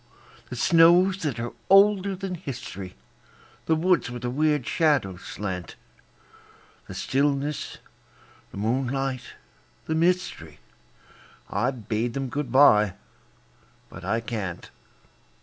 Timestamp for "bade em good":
11.87-12.51